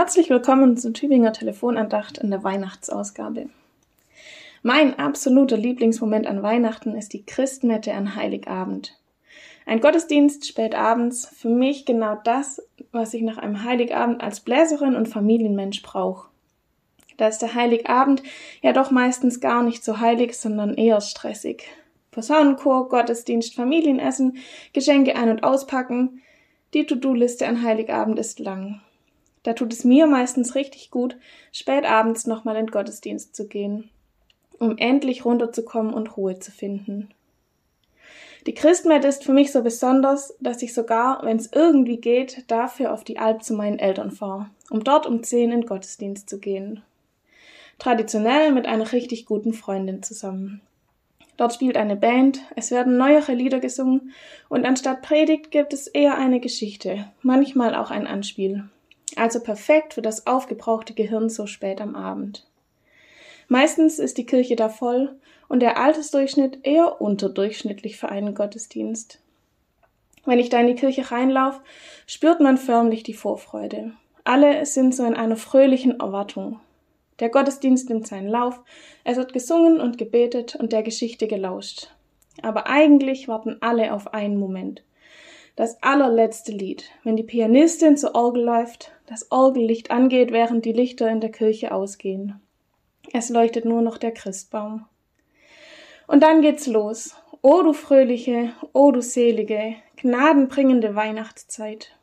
[0.00, 3.50] Herzlich willkommen zur Tübinger Telefonandacht in der Weihnachtsausgabe.
[4.62, 8.98] Mein absoluter Lieblingsmoment an Weihnachten ist die Christmette an Heiligabend.
[9.66, 14.96] Ein Gottesdienst spät abends, für mich genau das, was ich nach einem Heiligabend als Bläserin
[14.96, 16.30] und Familienmensch brauche.
[17.18, 18.22] Da ist der Heiligabend
[18.62, 21.64] ja doch meistens gar nicht so heilig, sondern eher stressig.
[22.10, 24.38] Posaunenchor, Gottesdienst, Familienessen,
[24.72, 26.22] Geschenke ein- und auspacken.
[26.72, 28.80] Die To-Do-Liste an Heiligabend ist lang.
[29.42, 31.16] Da tut es mir meistens richtig gut,
[31.52, 33.90] spät abends nochmal in Gottesdienst zu gehen,
[34.58, 37.08] um endlich runterzukommen und Ruhe zu finden.
[38.46, 42.92] Die Christmette ist für mich so besonders, dass ich sogar, wenn es irgendwie geht, dafür
[42.92, 46.82] auf die Alp zu meinen Eltern fahre, um dort um zehn in Gottesdienst zu gehen.
[47.78, 50.60] Traditionell mit einer richtig guten Freundin zusammen.
[51.36, 54.12] Dort spielt eine Band, es werden neuere Lieder gesungen
[54.50, 58.64] und anstatt Predigt gibt es eher eine Geschichte, manchmal auch ein Anspiel,
[59.18, 62.46] also perfekt für das aufgebrauchte Gehirn so spät am Abend.
[63.48, 65.16] Meistens ist die Kirche da voll
[65.48, 69.20] und der Altersdurchschnitt eher unterdurchschnittlich für einen Gottesdienst.
[70.24, 71.60] Wenn ich da in die Kirche reinlauf,
[72.06, 73.92] spürt man förmlich die Vorfreude.
[74.22, 76.60] Alle sind so in einer fröhlichen Erwartung.
[77.18, 78.60] Der Gottesdienst nimmt seinen Lauf,
[79.04, 81.88] es wird gesungen und gebetet und der Geschichte gelauscht.
[82.42, 84.82] Aber eigentlich warten alle auf einen Moment.
[85.60, 91.10] Das allerletzte Lied, wenn die Pianistin zur Orgel läuft, das Orgellicht angeht, während die Lichter
[91.10, 92.40] in der Kirche ausgehen.
[93.12, 94.86] Es leuchtet nur noch der Christbaum.
[96.06, 97.14] Und dann geht's los.
[97.42, 101.94] O du fröhliche, o du selige, gnadenbringende Weihnachtszeit.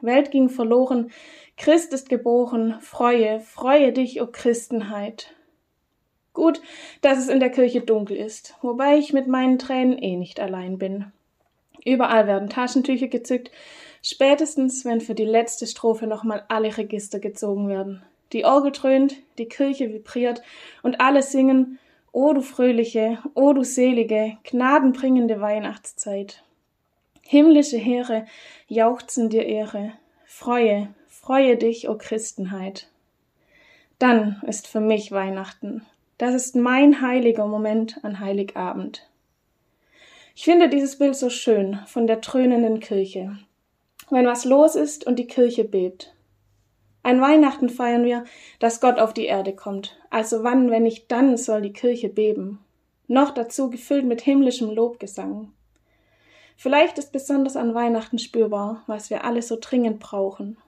[0.00, 1.12] Welt ging verloren,
[1.56, 5.32] Christ ist geboren, freue, freue dich, o Christenheit.
[6.32, 6.60] Gut,
[7.02, 10.78] dass es in der Kirche dunkel ist, wobei ich mit meinen Tränen eh nicht allein
[10.78, 11.12] bin.
[11.84, 13.50] Überall werden Taschentücher gezückt,
[14.02, 18.02] spätestens wenn für die letzte Strophe nochmal alle Register gezogen werden.
[18.32, 20.42] Die Orgel dröhnt, die Kirche vibriert
[20.82, 21.78] und alle singen
[22.12, 26.42] O du fröhliche, o du selige, gnadenbringende Weihnachtszeit.
[27.20, 28.24] Himmlische Heere
[28.68, 29.92] jauchzen dir Ehre.
[30.24, 32.88] Freue, freue dich, o Christenheit.
[33.98, 35.84] Dann ist für mich Weihnachten.
[36.16, 39.06] Das ist mein heiliger Moment an Heiligabend.
[40.38, 43.38] Ich finde dieses Bild so schön von der dröhnenden Kirche.
[44.10, 46.14] Wenn was los ist und die Kirche bebt.
[47.02, 48.24] Ein Weihnachten feiern wir,
[48.58, 49.98] dass Gott auf die Erde kommt.
[50.10, 52.58] Also wann, wenn nicht dann, soll die Kirche beben.
[53.08, 55.52] Noch dazu gefüllt mit himmlischem Lobgesang.
[56.58, 60.58] Vielleicht ist besonders an Weihnachten spürbar, was wir alle so dringend brauchen.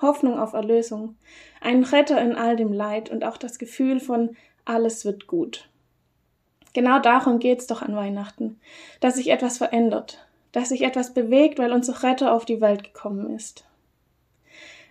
[0.00, 1.16] Hoffnung auf Erlösung,
[1.60, 4.34] einen Retter in all dem Leid und auch das Gefühl von
[4.64, 5.68] alles wird gut.
[6.74, 8.60] Genau darum geht's doch an Weihnachten,
[9.00, 13.34] dass sich etwas verändert, dass sich etwas bewegt, weil unser Retter auf die Welt gekommen
[13.34, 13.64] ist.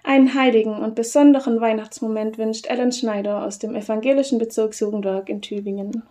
[0.03, 6.03] Einen heiligen und besonderen Weihnachtsmoment wünscht Ellen Schneider aus dem evangelischen Bezirksjugendwerk in Tübingen.